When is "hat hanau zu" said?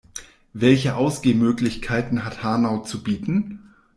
2.25-3.03